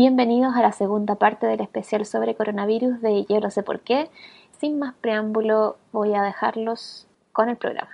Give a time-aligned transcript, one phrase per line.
[0.00, 4.10] Bienvenidos a la segunda parte del especial sobre coronavirus de Yo no sé por qué.
[4.60, 7.88] Sin más preámbulo, voy a dejarlos con el programa.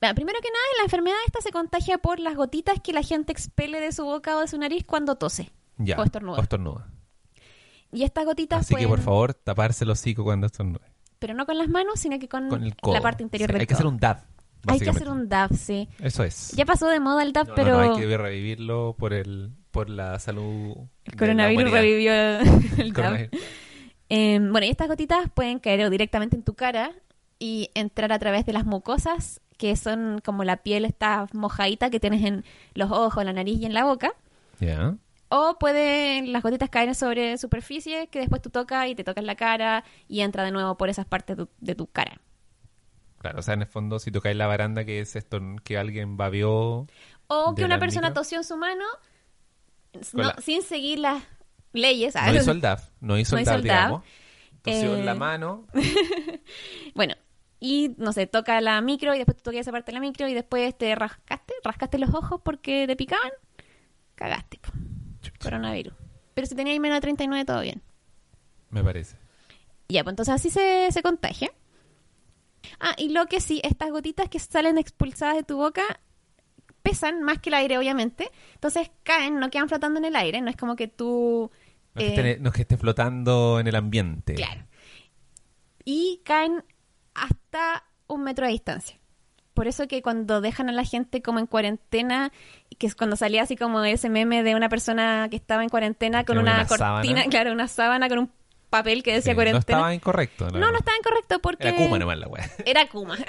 [0.00, 3.32] Bueno, primero que nada, la enfermedad esta se contagia por las gotitas que la gente
[3.32, 5.98] expele de su boca o de su nariz cuando tose Ya.
[6.00, 6.38] o estornuda.
[6.38, 6.88] o estornuda.
[7.92, 10.86] Y estas gotitas Así que por favor, taparse el hocico cuando estornude.
[11.18, 12.94] Pero no con las manos, sino que con, Con el codo.
[12.94, 14.22] la parte interior Sí, del Hay que hacer un DAB.
[14.66, 15.88] Hay que hacer un DAB, sí.
[16.00, 16.52] Eso es.
[16.52, 19.88] Ya pasó de moda el No, no, pero no, hay que revivirlo por el por
[19.90, 20.74] la salud.
[21.04, 22.12] el de la coronavirus revivió
[22.78, 22.94] el DAB.
[22.94, 23.40] Coronavirus.
[24.10, 26.92] Eh, bueno, y estas gotitas pueden caer directamente en tu cara
[27.38, 32.00] y entrar a través de las mucosas, que son como la piel esta mojadita que
[32.00, 34.12] tienes en los ojos, la nariz y en la boca.
[34.60, 34.96] Ya.
[35.28, 39.34] O pueden las gotitas caer sobre superficie que después tú tocas y te tocas la
[39.34, 42.20] cara y entra de nuevo por esas partes de tu, de tu cara.
[43.18, 46.16] Claro, o sea, en el fondo, si tocáis la baranda, que es esto que alguien
[46.16, 46.86] babió.
[47.26, 48.22] O que ¿De una persona micro?
[48.22, 48.84] tosió en su mano
[49.92, 51.22] Con no, la- sin seguir las
[51.72, 52.14] leyes.
[52.14, 52.88] No hizo el DAF.
[53.00, 54.02] No hizo No el DAF, digamos.
[54.62, 55.66] Tosió en la Eh, mano.
[56.94, 57.14] Bueno,
[57.60, 60.28] y no sé, toca la micro y después tú tocas esa parte de la micro
[60.28, 63.30] y después te rascaste, rascaste los ojos porque te picaban,
[64.14, 64.58] cagaste.
[64.58, 64.70] po.
[65.42, 65.94] Coronavirus.
[66.34, 67.82] Pero si tenías menos de 39, todo bien.
[68.70, 69.16] Me parece.
[69.88, 71.50] Ya, pues entonces así se, se contagia.
[72.80, 75.82] Ah, y lo que sí, estas gotitas que salen expulsadas de tu boca
[76.82, 78.30] pesan más que el aire, obviamente.
[78.54, 80.40] Entonces caen, no quedan flotando en el aire.
[80.40, 81.50] No es como que tú...
[81.94, 84.34] No, es eh, que esté, no es que esté flotando en el ambiente.
[84.34, 84.64] Claro.
[85.84, 86.64] Y caen
[87.14, 88.98] hasta un metro de distancia.
[89.54, 92.30] Por eso que cuando dejan a la gente como en cuarentena,
[92.78, 96.24] que es cuando salía así como ese meme de una persona que estaba en cuarentena
[96.24, 97.24] con Con una, una cortina, sábana.
[97.24, 98.30] claro, una sábana con un
[98.68, 99.60] papel que decía Sí, no cuarentena.
[99.60, 100.50] estaba incorrecto.
[100.50, 101.68] No, no estaba incorrecto porque...
[101.68, 102.50] Era Kuma nomás la weá.
[102.66, 103.16] Era Kuma.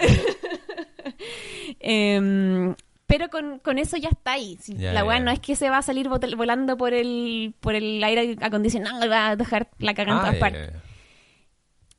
[1.79, 4.57] Em, pero con, con eso ya está ahí.
[4.61, 7.75] Si Ya, la weá no es que se va a salir volando por el, por
[7.75, 10.71] el aire acondicionado y va a dejar la caga en Ah, todas partes.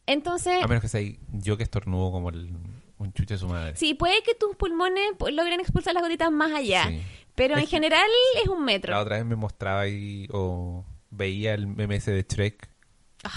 [0.07, 1.01] Entonces, A menos que sea
[1.33, 2.51] yo que estornudo como el-
[2.99, 3.77] un chuche de su madre.
[3.77, 5.03] sí, puede que tus pulmones
[5.33, 6.85] logren expulsar las gotitas más allá.
[6.89, 7.01] Sí.
[7.35, 8.09] Pero Es en general
[8.43, 8.93] es un metro.
[8.93, 12.69] La otra vez me mostraba ahí o veía el meme ese de Shrek.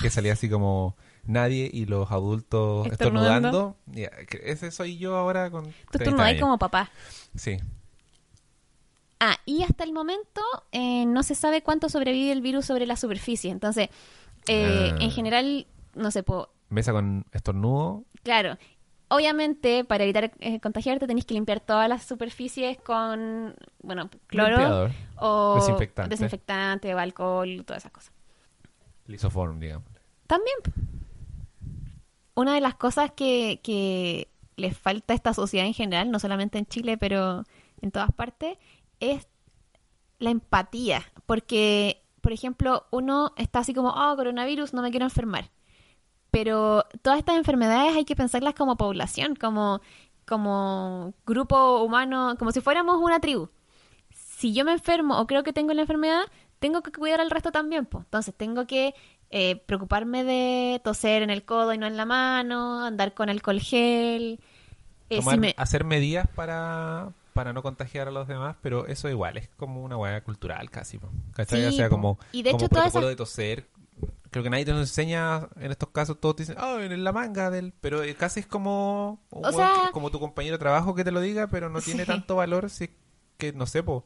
[0.02, 0.96] Que salía así como
[1.26, 3.78] nadie y los adultos Estornudando.
[3.88, 4.44] estornudando.
[4.44, 6.42] Ese soy yo ahora con Tú 30 estornudas años.
[6.42, 6.90] como papá.
[7.36, 7.58] Sí.
[9.20, 10.42] Ah, y hasta el momento
[10.72, 13.52] eh, no se sabe cuánto sobrevive el virus sobre la superficie.
[13.52, 13.90] Entonces,
[14.48, 14.98] eh, Ah.
[15.00, 18.04] en general, no sé, po, Mesa con estornudo.
[18.24, 18.58] claro.
[19.10, 24.92] Obviamente, para evitar eh, contagiarte, tenés que limpiar todas las superficies con, bueno, cloro Limpiador.
[25.18, 26.10] o Desinfectante.
[26.10, 28.12] desinfectante o alcohol, todas esas cosas.
[29.14, 29.88] Lisoform, digamos.
[30.28, 30.58] También,
[32.34, 36.58] una de las cosas que, que les falta a esta sociedad en general, no solamente
[36.58, 37.44] en Chile, pero
[37.82, 38.58] en todas partes,
[39.00, 39.28] es
[40.20, 41.04] la empatía.
[41.26, 45.52] Porque, por ejemplo, uno está así como, oh, coronavirus, no me quiero enfermar.
[46.32, 49.82] Pero todas estas enfermedades hay que pensarlas como población, como,
[50.26, 53.50] como grupo humano, como si fuéramos una tribu.
[54.10, 56.24] Si yo me enfermo o creo que tengo la enfermedad,
[56.64, 57.86] tengo que cuidar al resto también.
[57.86, 58.06] pues.
[58.06, 58.96] Entonces tengo que
[59.30, 63.60] eh, preocuparme de toser en el codo y no en la mano, andar con alcohol
[63.60, 64.40] gel.
[65.10, 69.10] Eh, si Tomar- me- Hacer medidas para, para no contagiar a los demás, pero eso
[69.10, 70.98] igual es como una hueá cultural casi.
[71.00, 71.10] po.
[71.34, 71.62] ¿Cachai?
[71.62, 73.68] Sí, o sea, como, Y de como hecho, protocolo esas- de toser.
[74.32, 76.20] Creo que nadie te lo enseña en estos casos.
[76.20, 77.72] Todos te dicen, oh, en la manga del.
[77.82, 79.20] Pero eh, casi es como.
[79.30, 82.08] O sea- como tu compañero de trabajo que te lo diga, pero no tiene Sí.
[82.08, 82.90] tanto valor si es
[83.38, 84.06] que, no sé, po.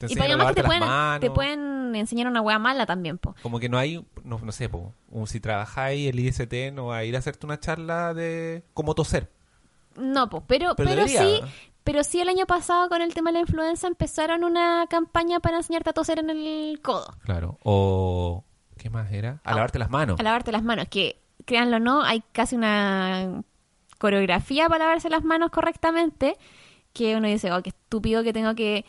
[0.00, 3.34] Te y enseñan a además te pueden, te pueden enseñar una hueá mala también, po.
[3.42, 4.94] Como que no hay, no, no sé, po,
[5.26, 9.30] si trabajáis el IST no va a ir a hacerte una charla de cómo toser.
[9.96, 11.42] No, po, pero, Pero sí,
[11.84, 15.58] pero sí el año pasado con el tema de la influenza empezaron una campaña para
[15.58, 17.58] enseñarte a toser en el codo, Claro.
[17.62, 18.44] O,
[18.78, 19.40] ¿qué más era?
[19.44, 20.18] A Ah, lavarte las manos.
[20.18, 23.42] a lavarte las manos, que créanlo o no, hay casi una
[23.98, 26.36] coreografía para lavarse las manos correctamente,
[26.94, 28.84] que uno dice, oh, qué estúpido que tengo que...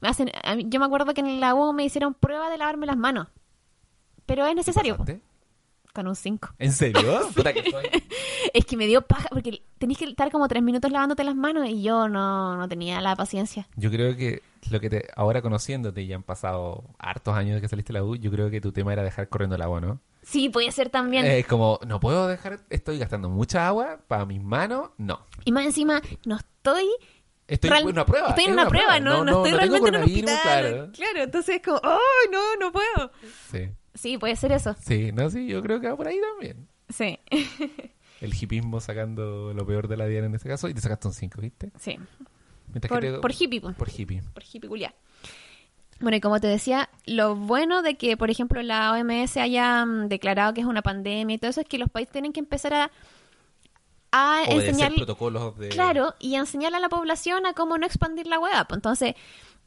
[0.00, 2.86] me hacen, mí- yo me acuerdo que en la U me hicieron prueba de lavarme
[2.86, 3.28] las manos,
[4.26, 4.96] pero es necesario.
[5.92, 6.48] Con un 5.
[6.58, 7.20] ¿En serio?
[7.34, 7.84] Puta que soy.
[8.52, 11.68] Es que me dio paja, porque tenés que estar como tres minutos lavándote las manos
[11.68, 13.66] y yo no, no tenía la paciencia.
[13.76, 17.68] Yo creo que lo que te, ahora conociéndote, ya han pasado hartos años de que
[17.68, 20.00] saliste de la U, yo creo que tu tema era dejar corriendo el agua, ¿no?
[20.22, 21.24] Sí, puede ser también.
[21.26, 25.20] Es como, no puedo dejar, estoy gastando mucha agua para mis manos, no.
[25.44, 26.86] Y más encima, no estoy...
[27.46, 28.28] Estoy real- en una prueba.
[28.30, 30.38] Estoy en una, prueba, no, no, estoy realmente en un hospital.
[30.42, 30.92] Claro.
[30.92, 31.22] Claro.
[31.22, 33.10] entonces es como, ¡ay, no, no puedo!
[33.50, 34.74] Sí, Sí, puede ser eso.
[34.80, 36.66] sí, no, sí, yo creo que va por ahí también.
[36.88, 37.18] Sí,
[38.20, 41.14] El hipismo sacando lo peor de la Diana en este caso y te sacaste un
[41.14, 41.70] 5, ¿viste?
[41.78, 41.98] sí.
[42.88, 43.72] Por, te- por hippie, po.
[43.74, 44.20] Por hippie.
[44.32, 44.94] por hippie culiá.
[46.00, 50.08] Bueno, y como te decía, lo bueno de que, por ejemplo, la OMS haya mm,
[50.08, 52.74] declarado que es una pandemia y todo eso es que los países tienen que empezar
[52.74, 52.90] a,
[54.16, 55.68] a enseñar, protocolos de...
[55.70, 58.66] claro, y a enseñarle a la población a cómo no expandir la web.
[58.70, 59.14] Entonces,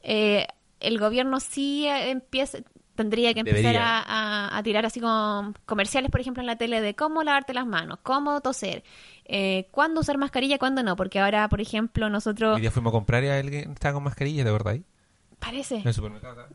[0.02, 0.46] eh,
[0.80, 2.58] el gobierno sí eh, empieza,
[2.94, 6.80] tendría que empezar a, a- a tirar así como comerciales, por ejemplo, en la tele
[6.80, 8.84] de cómo lavarte las manos, cómo toser,
[9.24, 12.54] eh, cuándo usar mascarilla, cuándo no, porque ahora, por ejemplo, nosotros...
[12.54, 14.72] Hoy día fuimos a comprar y alguien estaba con mascarilla, ¿de verdad?
[14.74, 14.84] ahí?
[15.38, 15.76] Parece.
[15.76, 16.46] En el supermercado.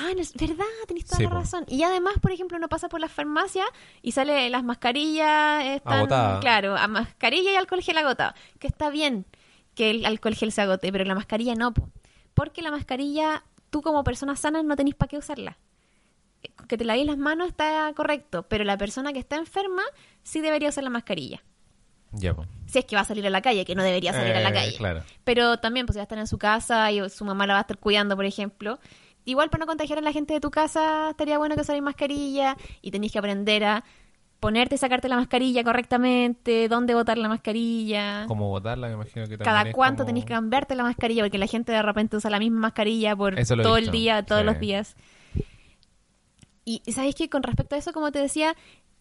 [0.00, 1.34] Ah, no es verdad, tenés toda Sí, la po.
[1.36, 1.64] razón.
[1.68, 3.66] Y además, por ejemplo, uno pasa por las farmacias
[4.02, 6.06] y sale las mascarillas están,
[6.40, 8.32] claro, a mascarilla y alcohol gel agotado.
[8.58, 9.26] Que está bien
[9.74, 11.88] que el alcohol gel se agote, pero la mascarilla no, po.
[12.34, 15.58] porque la mascarilla, tú como persona sana no tenés para qué usarla.
[16.68, 19.82] Que te lavéis las manos está correcto, pero la persona que está enferma
[20.22, 21.42] sí debería usar la mascarilla.
[22.12, 22.48] Ya, pues.
[22.66, 24.48] Si es que va a salir a la calle, que no debería salir a la
[24.50, 24.76] Eh, calle.
[24.76, 25.02] claro.
[25.24, 27.58] Pero también, pues, si va a estar en su casa y su mamá la va
[27.58, 28.78] a estar cuidando, por ejemplo.
[29.28, 32.56] Igual, para no contagiar a la gente de tu casa, estaría bueno que usarais mascarilla
[32.80, 33.84] y tenéis que aprender a
[34.40, 39.36] ponerte y sacarte la mascarilla correctamente, dónde botar la mascarilla, Como botarla, me imagino que
[39.36, 42.30] también cada cuánto como- tenéis que cambiarte la mascarilla, porque la gente de repente usa
[42.30, 44.46] la misma mascarilla por todo el día, todos sí.
[44.46, 44.96] los días.
[46.64, 48.54] Y y sabéis que con respecto a eso, como te decía,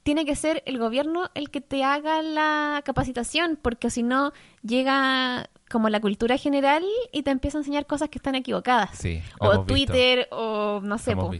[0.03, 4.31] tiene que ser el gobierno el que te haga la capacitación, porque si no
[4.63, 8.97] llega como la cultura general y te empieza a enseñar cosas que están equivocadas.
[8.97, 9.65] Sí, o visto.
[9.65, 11.15] Twitter, o no sé.
[11.15, 11.31] Po.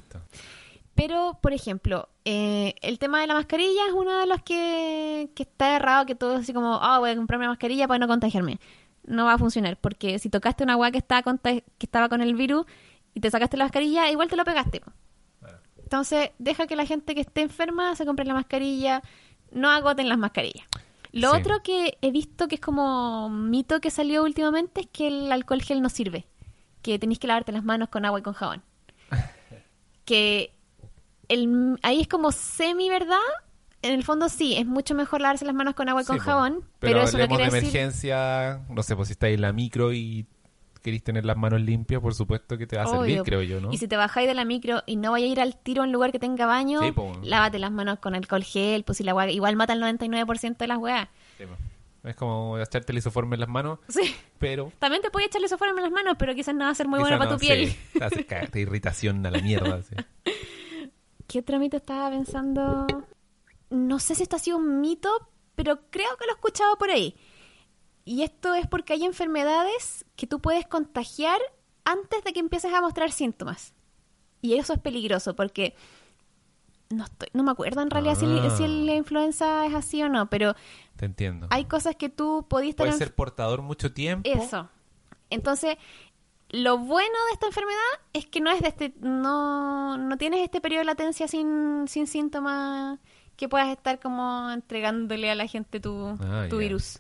[0.96, 5.44] Pero, por ejemplo, eh, el tema de la mascarilla es uno de los que, que
[5.44, 8.08] está errado, que todo es así como, ah, voy a comprarme una mascarilla para no
[8.08, 8.60] contagiarme.
[9.04, 12.34] No va a funcionar, porque si tocaste una agua que estaba, que estaba con el
[12.34, 12.66] virus
[13.14, 14.82] y te sacaste la mascarilla, igual te lo pegaste.
[14.82, 14.92] po.
[15.78, 19.02] Entonces, deja que la gente que esté enferma se compre la mascarilla,
[19.52, 20.68] no agoten las mascarillas.
[21.20, 21.40] Lo Sí.
[21.40, 25.62] otro que he visto que es como mito que salió últimamente es que el alcohol
[25.62, 26.26] gel no sirve,
[26.82, 28.64] que tenéis que lavarte las manos con agua y con jabón.
[30.06, 30.52] que
[31.30, 33.18] el, ahí es como semi verdad.
[33.84, 36.18] En el fondo sí, es mucho mejor lavarse las manos con agua y Sí, con
[36.20, 37.80] jabón, Pero, pero, eso no hablemos quiere de decir...
[37.80, 40.26] emergencia, no sé, pues si estáis en la micro y
[40.88, 43.74] queréis tener las manos limpias, por supuesto que te va a servir, creo yo, ¿no?
[43.74, 45.86] Y si te bajáis de la micro y no vayas a ir al tiro a
[45.86, 47.12] un lugar que tenga baño, Sí, po.
[47.24, 50.68] lávate las manos con alcohol gel, pues si la agua igual mata el 99% de
[50.68, 51.10] las weas.
[51.38, 51.44] Sí.
[52.06, 54.16] Es como echarte el isoforme en las manos, Sí.
[54.40, 54.72] pero...
[54.80, 56.88] También te puedes echarle eso fuera en las manos, pero quizás no va a ser
[56.88, 57.68] muy bueno para tu piel.
[57.70, 59.82] sí, te hace cagarte irritación a la mierda.
[59.84, 59.96] sí.
[61.28, 62.88] ¿Qué otro mito estaba pensando?
[63.70, 65.10] No sé si esto ha sido un mito,
[65.56, 67.16] pero creo que lo he escuchado por ahí.
[68.08, 71.40] Y esto es porque hay enfermedades que tú puedes contagiar
[71.84, 73.74] antes de que empieces a mostrar síntomas.
[74.42, 75.76] Y eso es peligroso porque
[76.90, 78.50] no estoy, no me acuerdo en realidad si, Ah.
[78.56, 80.56] si la influenza es así o no, pero
[80.96, 81.48] Te entiendo.
[81.50, 84.30] hay cosas que tú podías estar Puede enf- ser portador mucho tiempo.
[84.30, 84.70] eso.
[85.30, 85.76] Entonces,
[86.50, 87.78] lo bueno de esta enfermedad
[88.14, 92.08] es que no es de este, no, no tienes este periodo de latencia sin, sin
[92.08, 93.00] síntomas
[93.36, 97.00] que puedas estar como entregándole a la gente tu, Ah, tu virus.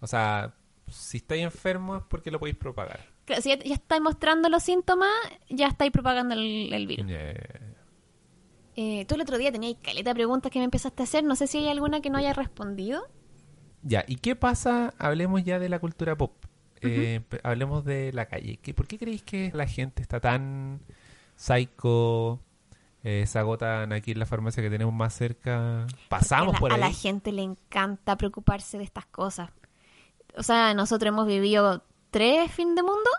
[0.00, 0.54] O sea,
[0.88, 3.00] si estáis enfermo es porque lo podéis propagar.
[3.24, 5.10] Claro, si ya, ya estáis mostrando los síntomas,
[5.48, 7.06] ya estáis propagando el, el virus.
[7.08, 7.60] Eh,
[8.78, 11.24] Eh, tú el otro día tenías caleta de preguntas que me empezaste a hacer.
[11.24, 13.08] No sé si hay alguna que no haya respondido.
[13.82, 14.92] Ya, ¿y qué pasa?
[14.98, 16.44] Hablemos ya de la cultura pop.
[16.82, 18.58] Eh, hablemos de la calle.
[18.58, 20.82] ¿Qué, ¿Por qué creéis que la gente está tan
[21.36, 22.40] psycho?
[23.02, 25.86] Eh, se agotan aquí en la farmacia que tenemos más cerca.
[26.08, 26.80] Pasamos a por a ahí.
[26.80, 29.50] la gente le encanta preocuparse de estas cosas.
[30.36, 33.10] O sea, nosotros hemos vivido tres fin de mundo.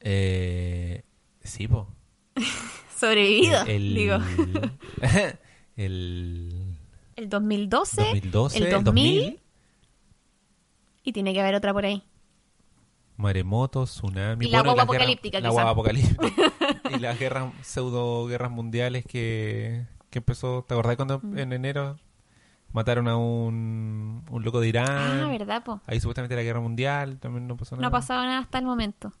[0.00, 1.02] Eh,
[1.42, 1.88] sí, po.
[2.96, 4.16] Sobrevivido, El, digo.
[5.76, 6.76] el
[7.16, 9.40] El 2012, 2012, el el 2000, 2000.
[11.04, 12.02] y tiene que haber otra por ahí.
[13.16, 14.46] maremotos, tsunami.
[14.46, 16.52] Y la guagua las apocalíptica, guerras- La guagua apocalíptica.
[16.96, 20.64] y las guerras, pseudo guerras mundiales que, que empezó.
[20.66, 21.38] ¿Te acordás cuando Mm.
[21.38, 21.98] en enero
[22.72, 24.86] mataron a un, un loco de Irán?
[25.22, 25.80] Ah, ¿verdad, po?
[25.86, 27.88] Ahí supuestamente la guerra mundial, también no pasó No nada.
[27.88, 29.12] ha pasado nada hasta el momento.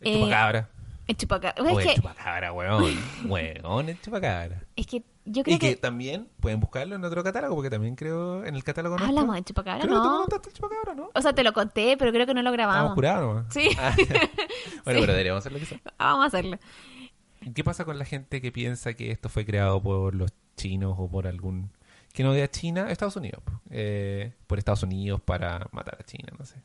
[0.00, 0.68] El Eh, chupacabra.
[1.06, 1.62] El chupacabra.
[1.62, 2.96] Oye, Es el que, chupacabra, weón.
[3.26, 4.62] weón, el chupacabra.
[4.76, 5.76] es que yo creo Y que, que...
[5.76, 9.08] también pueden buscarlo en otro catálogo, porque también creo en el catálogo nuestro.
[9.18, 10.20] Hablamos de chupacabra, Creo que tú me ¿no?
[10.20, 11.10] contaste el chupacabra, ¿no?
[11.14, 12.94] O sea, te lo conté, pero creo que no lo grabamos.
[12.94, 13.52] curados nomás.
[13.52, 13.68] Sí.
[13.78, 14.82] Ah, bueno, Sí.
[14.84, 15.80] pero deberíamos hacerlo quizás.
[15.98, 16.58] Vamos a hacerlo.
[17.54, 21.08] ¿Qué pasa con la gente que piensa que esto fue creado por los chinos o
[21.08, 21.70] por algún...
[22.12, 22.90] que no odia a China?
[22.90, 23.42] Estados Unidos.
[23.70, 26.56] Eh, por Estados Unidos para matar a China, no sé.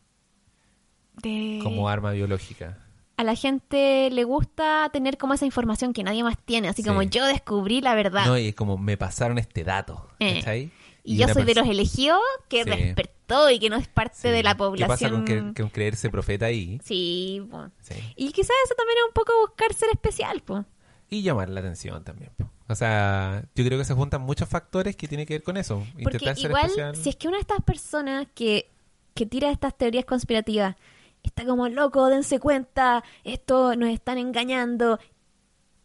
[1.22, 2.80] De- Como arma biológica.
[3.18, 6.88] A la gente le gusta tener como esa información que nadie más tiene, así Sí.
[6.90, 8.26] como yo descubrí la verdad.
[8.26, 10.10] No, y es como me pasaron este dato.
[10.20, 10.40] Eh.
[10.40, 10.72] ¿cachai?
[11.08, 12.70] y yo soy de los elegidos que Sí.
[12.72, 14.28] despertó y que no es parte Sí.
[14.30, 14.88] de la ¿Qué población.
[14.90, 16.82] pasa con, que, con creerse profeta ahí?
[16.84, 17.48] Sí.
[17.82, 17.94] Sí.
[18.16, 20.66] y quizás eso también es un poco buscar ser especial, pues.
[21.08, 22.32] Y llamar la atención también.
[22.36, 22.50] po.
[22.68, 25.86] O sea, yo creo que se juntan muchos factores que tienen que ver con eso.
[26.02, 26.96] Porque Intentar ser igual, especial.
[26.96, 28.72] si es que una de estas personas que,
[29.14, 30.76] que tira estas teorías conspirativas
[31.22, 35.00] está como loco, dense cuenta, esto nos están engañando.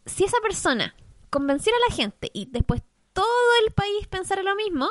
[0.06, 0.94] Si esa persona
[1.28, 2.82] convenciera a la gente y después
[3.12, 3.26] todo
[3.64, 4.88] el país pensara lo mismo,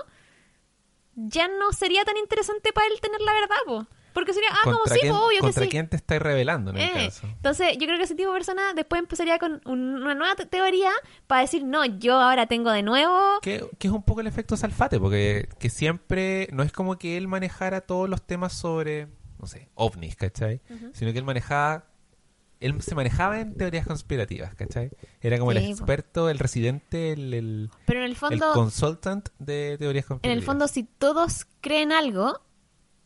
[1.15, 3.87] ya no sería tan interesante para él tener la verdad, po.
[4.13, 5.69] Porque sería, ah, como ¿Contra sí, quién, obvio que contra sí.
[5.69, 7.27] quién te estáis revelando en el Eh, caso?
[7.27, 10.45] Entonces, yo creo que ese tipo de persona después empezaría con un- una nueva te-
[10.45, 10.91] teoría
[11.27, 13.39] para decir, no, yo ahora tengo de nuevo.
[13.41, 17.17] Que, que es un poco el efecto Salfate, porque que siempre no es como que
[17.17, 19.07] él manejara todos los temas sobre,
[19.39, 20.61] no sé, ovnis, ¿cachai?
[20.93, 21.85] Sino que él manejaba,
[22.59, 24.89] él se manejaba en teorías conspirativas, ¿cachai?
[25.21, 25.63] Era como el po.
[25.69, 30.41] experto, el residente, el, el, Pero en el el fondo, consultant de teorías en conspirativas.
[30.41, 32.41] el fondo, si todos creen algo,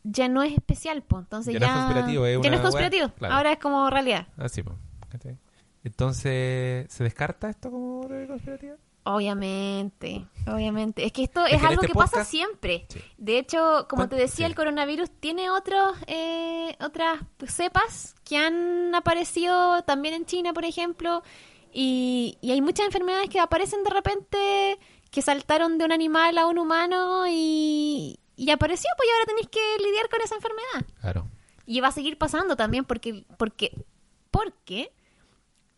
[0.04, 1.24] ya no es especial, pues.
[1.24, 3.06] Entonces Ya ya, no es conspirativo, ya no es conspirativo.
[3.08, 3.36] wea- claro.
[3.36, 4.28] Ahora es como realidad.
[4.38, 4.76] Así, po,
[5.10, 5.38] ¿cachai?
[5.84, 8.76] Entonces, ¿se descarta esto como conspirativa?
[9.06, 11.06] Obviamente, obviamente.
[11.06, 12.86] Es que esto Es es, que en algo este que pasa siempre.
[12.90, 13.00] Sí.
[13.18, 14.50] De hecho, como te ¿Cuán- decía, sí.
[14.52, 21.22] el coronavirus tiene otros, eh, otras cepas que han aparecido también en China, por ejemplo.
[21.74, 24.80] Y, y hay muchas enfermedades que aparecen de repente,
[25.12, 29.48] que saltaron de un animal a un humano y, y apareció, pues y ahora tenéis
[29.50, 30.86] que lidiar con esa enfermedad.
[31.02, 31.28] Claro.
[31.66, 33.72] Y va a seguir pasando también porque, porque,
[34.32, 34.92] porque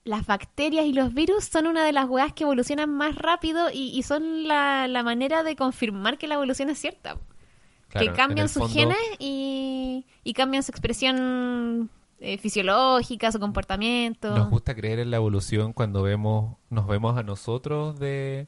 [0.03, 3.89] las bacterias y los virus son una de las weas que evolucionan más rápido y,
[3.97, 7.17] y son la, la manera de confirmar que la evolución es cierta.
[7.89, 14.35] Claro, que cambian sus fondo- genes y, y cambian su expresión eh, fisiológica, su comportamiento.
[14.35, 18.47] Nos gusta creer en la evolución cuando vemos, nos vemos a nosotros de...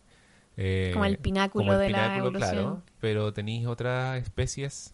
[0.58, 2.52] eh, Como el pináculo como el de la pináculo, evolución.
[2.56, 4.94] claro, pero tenéis otras especies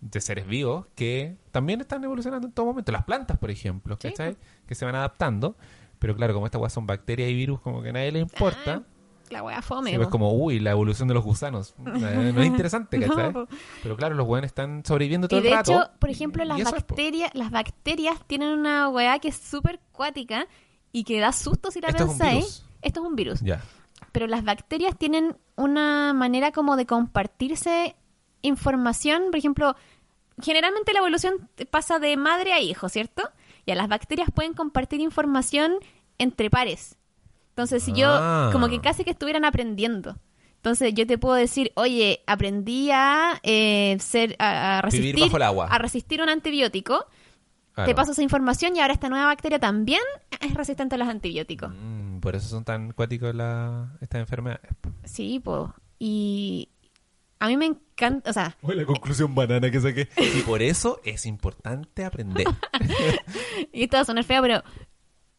[0.00, 2.92] de seres vivos que también están evolucionando en todo momento.
[2.92, 4.36] Las plantas, por ejemplo, Sí, ¿cachai?
[4.66, 5.56] Que se van adaptando.
[5.98, 8.82] Pero claro, como estas weas son bacterias y virus, como que a nadie le importa.
[8.86, 8.92] Ah,
[9.30, 9.90] la wea fome.
[9.90, 10.10] Sí, es po.
[10.10, 11.74] como, uy, la evolución de los gusanos.
[11.84, 13.32] No es interesante, No, ¿cachai?
[13.32, 13.48] po.
[13.82, 15.72] Pero claro, los weones están sobreviviendo todo Y de el rato.
[15.72, 20.46] hecho, por ejemplo, las bacterias, las bacterias tienen una weá que es súper cuática
[20.92, 22.64] y que da susto si la Esto pensáis.
[22.80, 23.40] Esto es un virus.
[23.40, 23.60] Ya.
[24.18, 27.94] Pero las bacterias tienen una manera como de compartirse
[28.42, 29.26] información.
[29.30, 29.76] Por ejemplo,
[30.42, 33.22] generalmente la evolución pasa de madre a hijo, ¿cierto?
[33.64, 35.74] Y a las bacterias pueden compartir información
[36.18, 36.96] entre pares.
[37.50, 38.48] Entonces, si yo, Ah.
[38.50, 40.16] como que casi que estuvieran aprendiendo.
[40.56, 45.36] Entonces, yo te puedo decir, oye, aprendí a eh, ser, a, a Vivir resistir, bajo
[45.36, 45.66] el agua.
[45.70, 47.06] a resistir un antibiótico.
[47.72, 47.88] Claro.
[47.88, 50.00] Te paso esa información y ahora esta nueva bacteria también
[50.40, 51.70] es resistente a los antibióticos.
[51.70, 54.70] Mm, por eso son tan cuáticos la, estas enfermedades.
[55.04, 55.70] Sí, pues.
[55.98, 56.68] Y
[57.40, 60.08] a mí me encanta, o sea, la conclusión banana que saqué.
[60.16, 62.46] Y por eso es importante aprender.
[63.72, 64.62] y esto va a sonar feo, pero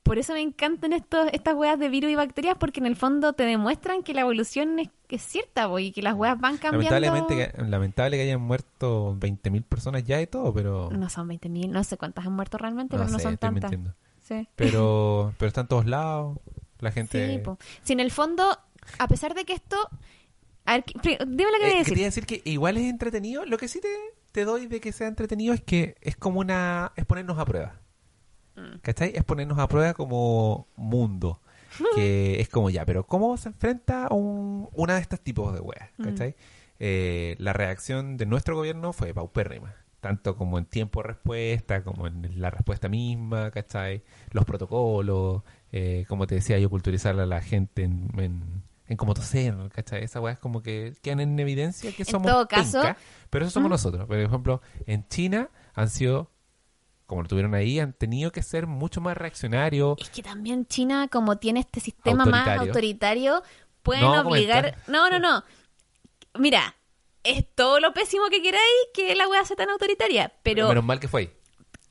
[0.10, 3.34] por eso me encantan estos, estas weas de virus y bacterias, porque en el fondo
[3.34, 7.00] te demuestran que la evolución es, que es cierta, y que las weas van cambiando.
[7.00, 10.90] Lamentablemente, que, lamentable que hayan muerto 20.000 personas ya y todo, pero...
[10.90, 13.70] No son 20.000, no sé cuántas han muerto realmente, no pero no son estoy tantas.
[13.70, 13.96] mintiendo.
[14.22, 14.48] Sí.
[14.56, 16.40] Pero, pero están todos lados.
[16.80, 17.32] La gente...
[17.34, 17.58] Sí, po.
[17.84, 18.58] Si en el fondo,
[18.98, 19.78] a pesar de que esto...
[20.66, 21.18] A ver, dime
[21.52, 21.86] lo que voy a Eh, decir.
[21.94, 23.46] quería decir que igual es entretenido.
[23.46, 23.88] Lo que sí te,
[24.32, 26.92] te doy de que sea entretenido es que es como una...
[26.96, 27.80] es ponernos a prueba.
[28.56, 28.78] Mm.
[28.82, 29.12] ¿Cachai?
[29.16, 31.42] Es ponernos a prueba como mundo.
[31.96, 35.60] Que es como ya, pero ¿cómo se enfrenta a un, una de estos tipos de
[35.60, 35.90] weas?
[35.98, 36.04] Mm.
[36.04, 36.36] ¿Cachai?
[36.80, 39.76] Eh, la reacción de nuestro gobierno fue paupérrima.
[40.02, 44.02] Tanto como en tiempo de respuesta, como en la respuesta misma, ¿cachai?
[44.32, 49.14] Los protocolos, eh, como te decía yo, culturizar a la gente en, en, en cómo
[49.14, 50.04] toser, ¿cachai?
[50.04, 52.98] Esas weas como que quedan en evidencia que En somos todo caso- penca,
[53.30, 53.72] pero eso somos ¿Mm?
[53.72, 54.08] nosotros.
[54.08, 56.30] Por ejemplo, en China han sido
[57.06, 59.98] como lo tuvieron ahí, han tenido que ser mucho más reaccionarios.
[60.00, 63.42] Es que también China, como tiene este sistema más Autoritario.
[63.82, 64.78] pueden No, obligar...
[64.86, 65.44] No, no, no.
[66.38, 66.76] Mira,
[67.24, 68.62] es todo lo pésimo que queráis
[68.94, 71.32] que la wea sea tan autoritaria, pero Menos mal que fue ahí.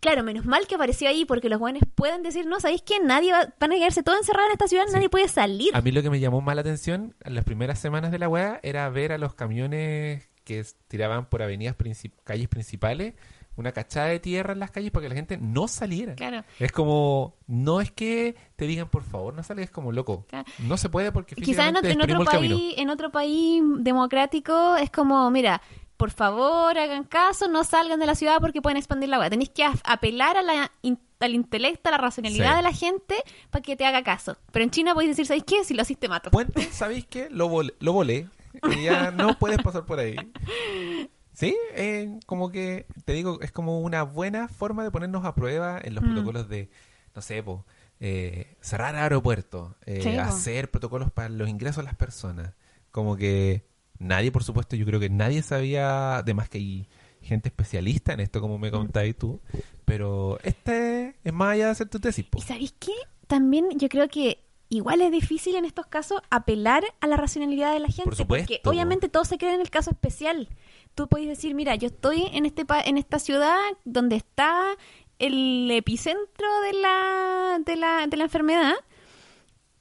[0.01, 3.01] Claro, menos mal que apareció ahí porque los buenos pueden decir, no, ¿sabéis qué?
[3.01, 4.93] Nadie va, van a quedarse todos encerrados en esta ciudad, Sí.
[4.95, 5.71] nadie puede salir.
[5.75, 8.29] A mí lo que me llamó más la atención en las primeras semanas de la
[8.29, 13.15] weá era ver a los camiones que tiraban por avenidas, princip- calles principales,
[13.57, 16.15] una cachada de tierra en las calles para que la gente no saliera.
[16.15, 16.45] Claro.
[16.61, 20.27] Es como, no es que te digan por favor no salgas, es como loco.
[20.29, 20.45] Claro.
[20.61, 25.29] No se puede porque Quizás en, otro- en país, en otro país democrático es como,
[25.33, 25.61] mira,
[25.99, 29.29] por favor hagan caso, no salgan de la ciudad porque pueden expandir la hueá.
[29.29, 32.57] Tenéis que apelar a la in- al intelecto, a la racionalidad Sí.
[32.57, 33.17] de la gente
[33.51, 34.37] para que te haga caso.
[34.53, 35.65] Pero en China podéis decir, ¿sabéis qué?
[35.65, 36.31] Si lo haces te mato.
[36.31, 37.29] Puente, ¿sabéis qué?
[37.31, 38.29] Lo, vol- lo volé.
[38.71, 40.17] Y ya no puedes pasar por ahí.
[41.33, 45.79] Sí, eh, como que, te digo, es como una buena forma de ponernos a prueba
[45.83, 46.07] en los Mm.
[46.15, 46.69] protocolos de,
[47.15, 47.65] no sé, po,
[48.01, 52.55] eh, cerrar aeropuertos, eh, Sí, hacer protocolos para los ingresos a las personas.
[52.91, 53.65] Como que
[53.99, 56.87] nadie, por supuesto, yo creo que nadie sabía, además que hay
[57.21, 59.41] gente especialista en esto, como me contáis tú,
[59.85, 62.25] pero este es más allá de hacer tu tesis.
[62.25, 62.39] po.
[62.39, 62.93] ¿Y sabéis qué?
[63.27, 67.81] También yo creo que igual es difícil en estos casos apelar a la racionalidad de
[67.81, 68.15] la gente.
[68.17, 68.47] supuesto.
[68.47, 70.49] Porque obviamente todos se creen en el caso especial.
[70.95, 74.65] Tú podéis decir, mira, yo estoy en este pa- en esta ciudad donde está
[75.19, 78.75] el epicentro de la, de la, de la enfermedad,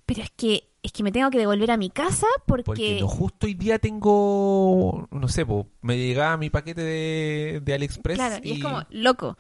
[0.06, 3.08] pero es que es que me tengo que devolver a mi casa porque, Porque no
[3.08, 8.38] justo hoy día tengo, no sé, po, me llegaba mi paquete de, de AliExpress claro,
[8.44, 9.38] y, y, es como, loco,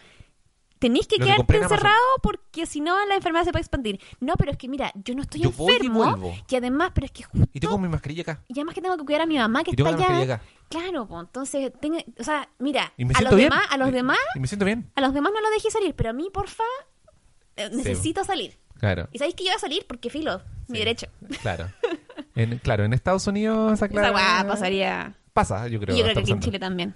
[0.79, 3.99] tenéis que quedarte en encerrado porque si no la enfermedad se puede expandir.
[4.19, 7.05] No, pero es que mira, yo no estoy Yo voy y enfermo y además, pero
[7.05, 8.43] es que justo y tengo mi mascarilla acá.
[8.47, 10.35] Y además que tengo que cuidar a mi mamá que Y tengo está allá.
[10.35, 10.43] acá.
[10.69, 13.49] Claro, pues entonces, tenga- o sea, mira, Y me a los bien.
[13.49, 14.91] demás, a los demás, Y me siento bien.
[14.95, 16.63] a los demás no los dejé salir, pero a mí, porfa,
[17.55, 18.57] eh, necesito salir.
[18.79, 19.07] Claro.
[19.11, 21.07] Y sabéis que yo voy a salir porque filo, mi derecho.
[21.41, 21.67] Claro.
[22.35, 25.15] En, claro, en Estados Unidos esa Esa pasaría.
[25.33, 25.95] Pasa, yo creo.
[25.95, 26.39] y yo creo que aquí en.
[26.39, 26.95] Chile también.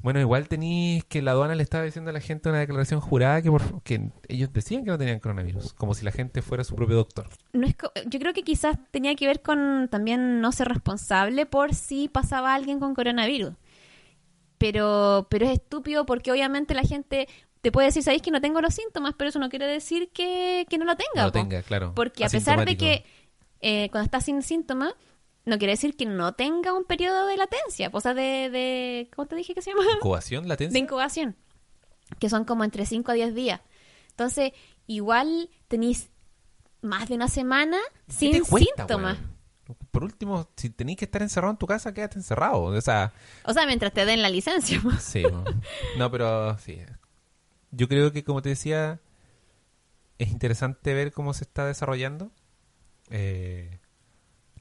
[0.00, 3.42] Bueno, igual tenéis que la aduana le estaba diciendo a la gente una declaración jurada
[3.42, 6.76] que, por- que ellos decían que no tenían coronavirus, como si la gente fuera su
[6.76, 7.28] propio doctor.
[7.52, 11.46] No es co- yo creo que quizás tenía que ver con también no ser responsable
[11.46, 13.54] por si pasaba alguien con coronavirus.
[14.58, 17.28] Pero, pero es estúpido porque obviamente la gente
[17.68, 20.66] te puede decir, sabéis que no tengo los síntomas, pero eso no quiere decir que,
[20.70, 21.10] que no lo tenga.
[21.16, 21.92] No lo tenga, claro.
[21.94, 23.04] Porque a pesar de que
[23.60, 24.94] eh, cuando está sin síntomas,
[25.44, 29.28] no quiere decir que no tenga un periodo de latencia, o sea, de, de ¿cómo
[29.28, 29.82] te dije que se llama?
[29.96, 30.72] Incubación, latencia.
[30.72, 31.36] De incubación,
[32.18, 33.60] que son como entre 5 a 10 días.
[34.12, 34.52] Entonces,
[34.86, 36.08] igual tenéis
[36.80, 37.76] más de una semana
[38.06, 39.18] ¿Qué sin cuesta, síntomas.
[39.90, 42.62] Por último, si tenéis que estar encerrado en tu casa, quédate encerrado.
[42.62, 43.12] O sea,
[43.44, 44.80] O sea, mientras te den la licencia.
[45.00, 45.44] Sí, no.
[45.98, 46.78] no, pero sí.
[47.70, 49.00] Yo creo que, como te decía,
[50.18, 52.30] es interesante ver cómo se está desarrollando.
[53.10, 53.78] Eh,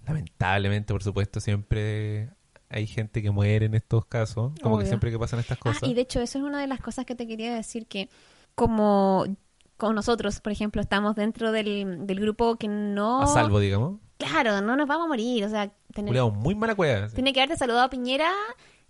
[0.06, 2.30] lamentablemente, por supuesto, siempre
[2.70, 5.84] hay gente que muere en estos casos, como que siempre que pasan estas cosas.
[5.84, 8.10] Ah, y de hecho, eso es una de las cosas que te quería decir que
[8.56, 9.26] como
[9.78, 13.22] con nosotros, por ejemplo, estamos dentro del, del grupo que no...
[13.22, 14.00] A salvo, digamos.
[14.17, 15.46] Claro, no nos vamos a morir.
[15.46, 17.08] O sea, tener- muy mala cueva.
[17.10, 17.15] sí.
[17.15, 18.32] tiene que haberte saludado a Piñera.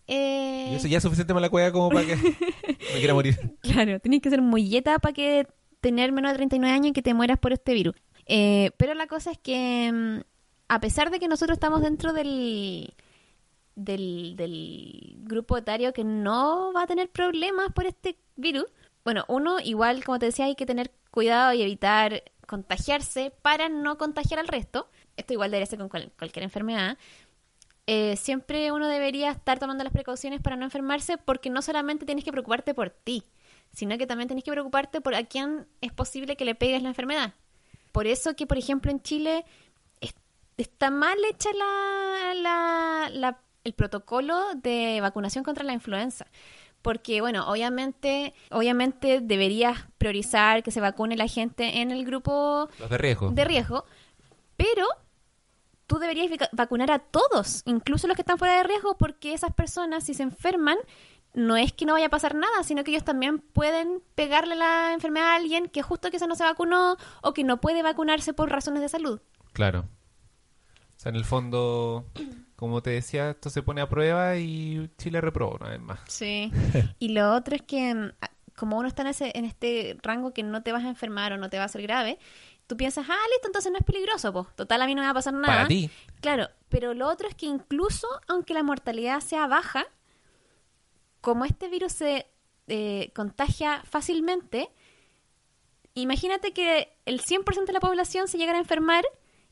[0.07, 2.15] Eh, Y eso ya es suficiente mala cueva como para que
[2.93, 3.37] me quiera morir.
[3.61, 5.47] Claro, tienes que ser muy yeta para que
[5.81, 7.95] tener menos de 39 años y que te mueras por este virus.
[8.25, 10.19] Eh, pero la cosa es que, mm,
[10.69, 12.93] a pesar de que nosotros estamos dentro del,
[13.75, 18.65] del, del grupo etario que no va a tener problemas por este virus,
[19.05, 23.97] bueno, uno, igual, como te decía, hay que tener cuidado y evitar contagiarse para no
[23.97, 24.89] contagiar al resto.
[25.15, 26.97] Esto igual debería ser con cual- cualquier enfermedad.
[27.87, 32.25] Eh, siempre uno debería estar tomando las precauciones para no enfermarse porque no solamente tienes
[32.25, 33.23] que preocuparte por ti,
[33.73, 36.89] sino que también tienes que preocuparte por a quién es posible que le pegues la
[36.89, 37.33] enfermedad.
[37.93, 39.45] Por eso que, por ejemplo, en Chile
[40.01, 40.13] es-
[40.57, 46.27] está mal hecha la, la- la- el protocolo de vacunación contra la influenza.
[46.81, 52.89] Porque, bueno, obviamente, obviamente deberías priorizar que se vacune la gente en el grupo Los
[52.89, 53.31] de riesgo.
[53.31, 53.85] de riesgo,
[54.57, 54.85] pero
[55.87, 59.53] tú deberías vac- vacunar a todos, incluso los que están fuera de riesgo, porque esas
[59.53, 60.77] personas, si se enferman,
[61.33, 64.93] no es que no vaya a pasar nada, sino que ellos también pueden pegarle la
[64.93, 68.33] enfermedad a alguien que justo que se no se vacunó o que no puede vacunarse
[68.33, 69.21] por razones de salud.
[69.53, 69.85] Claro.
[70.95, 72.05] O sea, en el fondo,
[72.55, 75.99] como te decía, esto se pone a prueba y Chile reprobó una vez más.
[76.07, 76.51] Sí.
[76.99, 78.11] y lo otro es que mm,
[78.55, 81.37] como uno está en, ese, en este rango que no te vas a enfermar o
[81.37, 82.17] no te va a hacer grave,
[82.67, 84.47] tú piensas, ah, listo, entonces no es peligroso, pues.
[84.55, 85.55] Total, a mí no me va a pasar nada.
[85.55, 85.89] Para ti.
[86.21, 89.85] Claro, pero lo otro es que incluso aunque la mortalidad sea baja,
[91.21, 92.27] como este virus se
[92.67, 94.69] eh, contagia fácilmente,
[95.93, 99.03] imagínate que el 100% de la población se llegara a enfermar,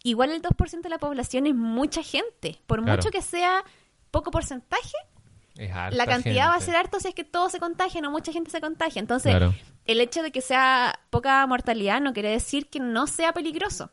[0.04, 2.60] igual el 2% de la población es mucha gente.
[2.68, 2.98] Por Claro.
[2.98, 3.64] mucho que sea
[4.12, 4.98] poco porcentaje,
[5.58, 8.12] Es harta la cantidad va a ser harto si es que todos se contagian o
[8.12, 9.00] mucha gente se contagia.
[9.00, 9.54] Entonces, Claro.
[9.86, 13.92] el hecho de que sea poca mortalidad no quiere decir que no sea peligroso.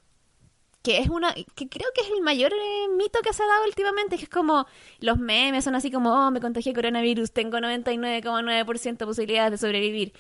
[0.82, 3.64] Que es una, que creo que es el mayor eh, mito que se ha dado
[3.66, 4.66] últimamente, que es como
[4.98, 10.12] los memes son así como, oh, me contagié coronavirus, tengo 99,9% de posibilidades de sobrevivir.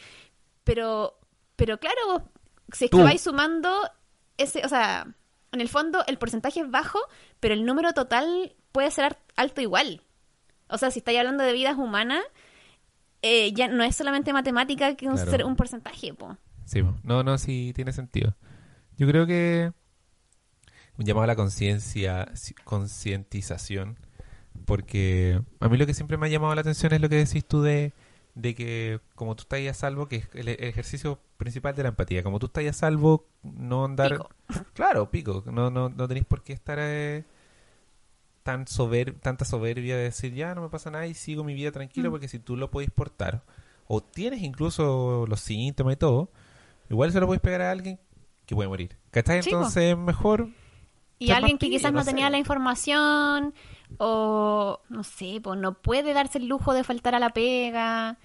[0.62, 1.18] Pero,
[1.56, 2.30] pero claro,
[2.72, 2.98] si es Tú.
[2.98, 3.72] que vais sumando
[4.38, 5.06] ese, o sea,
[5.50, 7.00] en el fondo el porcentaje es bajo,
[7.40, 10.00] pero el número total puede ser alto igual.
[10.72, 12.20] O sea, si estáis hablando de vidas humanas,
[13.22, 15.30] eh, ya no es solamente matemática que un, Claro.
[15.30, 16.36] ser- un porcentaje, po.
[16.64, 18.34] Sí, no, no, sí tiene sentido.
[18.96, 19.72] Yo creo que
[20.98, 23.98] un llamado a la conciencia, ci- concientización,
[24.64, 27.44] porque a mí lo que siempre me ha llamado la atención es lo que decís
[27.46, 27.92] tú de,
[28.34, 32.22] de que como tú estás a salvo, que es el, ejercicio principal de la empatía,
[32.22, 34.12] como tú estás a salvo, no andar...
[34.12, 34.30] Pico.
[34.74, 36.78] Claro, pico, no, no, no tenéis por qué estar...
[36.80, 37.24] eh,
[38.42, 41.70] tan sober tanta soberbia de decir ya no me pasa nada y sigo mi vida
[41.72, 42.12] tranquilo Mm.
[42.12, 43.42] porque si tú lo podéis portar
[43.86, 46.30] o tienes incluso los síntomas y todo
[46.90, 47.98] igual se lo puedes pegar a alguien
[48.46, 49.40] que puede morir ¿cachai?
[49.42, 49.46] Po.
[49.50, 50.48] entonces mejor
[51.18, 52.10] Y alguien que quizás no, no sé.
[52.10, 53.54] tenía la información
[53.98, 58.18] o no sé, pues no puede darse el lujo de faltar a la pega.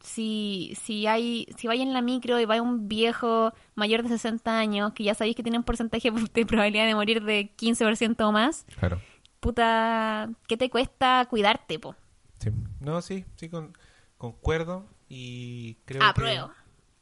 [0.00, 4.56] Si, si hay, si vais en la micro y va un viejo mayor de 60
[4.58, 8.32] años, que ya sabéis que tiene un porcentaje de probabilidad de morir de 15% o
[8.32, 9.00] más, claro
[9.46, 11.94] puta, ¿qué te cuesta cuidarte, po?
[12.38, 12.50] sí.
[12.80, 13.72] no sí sí con,
[14.18, 16.48] concuerdo y creo Apruebo.
[16.48, 16.54] que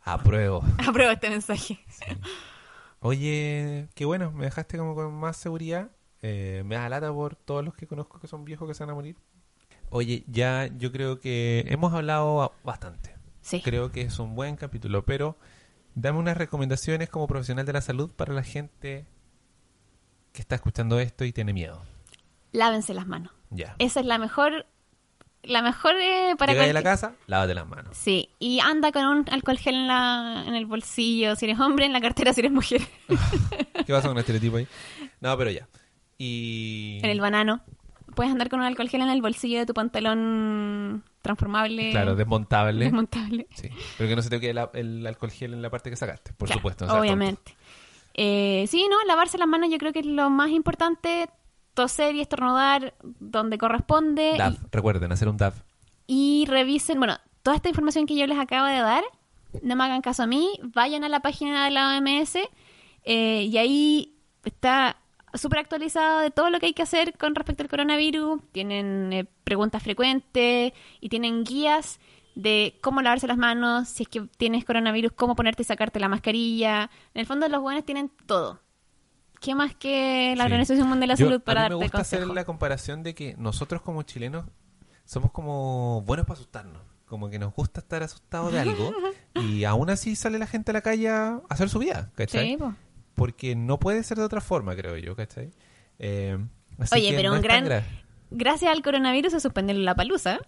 [0.04, 1.78] apruebo Apruebo este mensaje.
[3.00, 5.90] oye qué bueno me dejaste como con más seguridad
[6.22, 8.90] Eh, me da lata por todos los que conozco que son viejos que se van
[8.90, 9.16] a morir
[9.90, 13.60] oye ya yo creo que hemos hablado bastante Sí.
[13.60, 15.36] Creo que es un buen capítulo, pero
[15.94, 19.04] dame unas recomendaciones como profesional de la salud para la gente
[20.32, 21.82] que está escuchando esto y tiene miedo.
[22.54, 23.32] Lávense las manos.
[23.50, 23.74] Ya.
[23.78, 24.64] Esa es la mejor,
[25.42, 27.96] la mejor eh, para Llega a la casa, lávate las manos.
[27.96, 31.84] Sí, y anda con un alcohol gel en, la, en el bolsillo si eres hombre,
[31.86, 32.80] en la cartera si eres mujer,
[33.86, 34.68] ¿Qué pasa con un estereotipo ahí?
[35.20, 35.68] No, pero ya.
[36.16, 37.00] Y...
[37.02, 37.60] en el banano.
[38.14, 41.90] Puedes andar con un alcohol gel en el bolsillo de tu pantalón transformable.
[41.90, 42.84] Claro, desmontable.
[42.84, 43.48] desmontable.
[43.54, 45.96] Sí, pero que no se te quede la- el alcohol gel en la parte que
[45.96, 46.86] sacaste, por Claro, supuesto.
[46.86, 47.56] no obviamente.
[48.14, 51.28] Eh, sí, no, lavarse las manos yo creo que es lo más importante.
[51.74, 54.36] Toser y estornudar donde corresponde.
[54.38, 55.60] DAF, recuerden, hacer un DAF.
[56.06, 59.04] y revisen, bueno, toda esta información que yo les acabo de dar,
[59.62, 62.36] no me hagan caso a mí, vayan a la página de la OMS
[63.04, 64.96] eh, y ahí está
[65.34, 69.26] súper actualizado de todo lo que hay que hacer con respecto al coronavirus, tienen eh,
[69.44, 72.00] preguntas frecuentes y tienen guías
[72.34, 76.08] de cómo lavarse las manos, si es que tienes coronavirus, cómo ponerte y sacarte la
[76.08, 76.90] mascarilla.
[77.14, 78.60] En el fondo los buenos tienen todo.
[79.44, 80.46] ¿Qué más que la Sí.
[80.46, 82.34] Organización Mundial de la Yo- Salud para a mí me darte gusta hacer consejo?
[82.34, 84.44] la comparación de que nosotros como chilenos
[85.04, 86.80] somos como buenos para asustarnos.
[87.06, 88.92] Como que nos gusta estar asustados de algo
[89.34, 92.52] y aún así sale la gente a la calle a hacer su vida, ¿cachai?
[92.52, 92.74] Sí, po.
[93.14, 95.52] Porque no puede ser de otra forma, creo yo, ¿cachai?
[95.98, 96.38] Eh,
[96.92, 97.84] Oye, pero no un gran-.
[98.30, 100.40] Gracias al coronavirus se suspendió la palusa.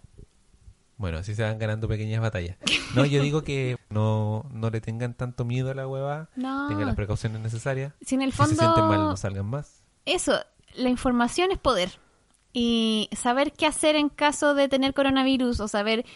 [0.98, 2.56] Bueno, así se van ganando pequeñas batallas.
[2.94, 6.68] No, yo digo que no, no le tengan tanto miedo a la hueva, No.
[6.68, 7.92] tengan las precauciones necesarias.
[8.00, 9.82] Si en el Si fondo, se sienten mal, no salgan más.
[10.06, 10.38] eso,
[10.74, 11.90] la información es poder.
[12.54, 16.06] Y saber qué hacer en caso de tener coronavirus o saber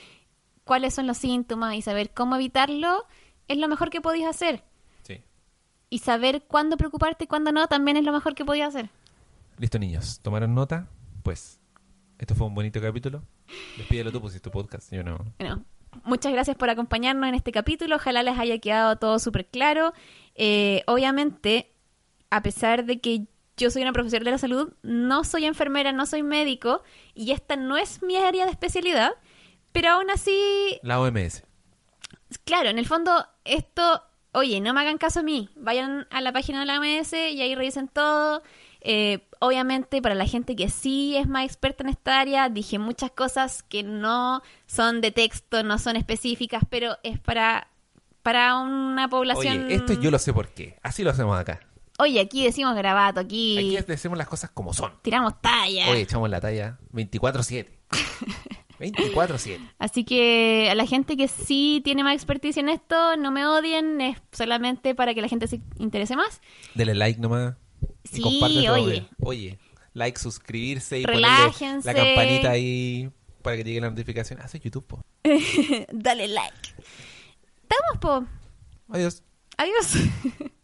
[0.65, 3.05] cuáles son los síntomas y saber cómo evitarlo
[3.49, 4.65] es lo mejor que podías hacer.
[5.03, 5.23] Sí.
[5.91, 8.89] Y saber cuándo preocuparte y cuándo no también es lo mejor que podías hacer.
[9.59, 10.21] Listo, niños.
[10.23, 10.87] ¿Tomaron nota?
[11.23, 11.60] Pues,
[12.21, 13.23] esto fue un bonito capítulo.
[13.79, 14.93] Despídelo tú, pues, es tu podcast.
[14.93, 15.19] Yo no.
[15.39, 15.65] Bueno,
[16.05, 17.97] muchas gracias por acompañarnos en este capítulo.
[17.97, 19.95] Ojalá les haya quedado todo súper claro.
[20.35, 21.73] Eh, obviamente,
[22.29, 26.05] a pesar de que yo soy una profesora de la salud, no soy enfermera, no
[26.05, 26.83] soy médico
[27.15, 29.13] y esta no es mi área de especialidad,
[29.73, 31.43] pero aún así, La OMS.
[32.45, 36.33] claro, en el fondo esto, oye, no me hagan caso a mí, vayan a la
[36.33, 38.43] página de la OMS y ahí revisen todo.
[38.83, 43.11] Eh, obviamente, para la gente que sí es más experta en esta área, dije muchas
[43.11, 47.69] cosas que no son de texto, no son específicas, pero es para,
[48.23, 49.67] para una población...
[49.67, 50.79] Oye, esto yo lo sé por qué.
[50.83, 51.61] Así lo hacemos acá.
[51.99, 54.93] Oye, aquí decimos grabato, aquí, Aquí decimos las cosas como son.
[55.03, 55.91] tiramos talla.
[55.91, 57.67] Oye, echamos la talla 24-7.
[58.81, 59.59] 24-7.
[59.79, 64.01] Así que a la gente que sí tiene más experticia en esto, no me odien,
[64.01, 66.41] es solamente para que la gente se interese más.
[66.75, 67.55] Dele like nomás.
[68.05, 68.23] Sí,
[68.69, 69.07] oye.
[69.23, 69.59] Oye,
[69.93, 71.87] like, suscribirse y Relájense.
[71.87, 73.11] la campanita ahí
[73.43, 74.41] para que llegue la notificación.
[74.41, 75.05] Hace YouTube, po.
[75.93, 76.75] Dale like.
[77.63, 78.25] Estamos, po.
[78.89, 79.23] Adiós.
[79.57, 79.95] Adiós.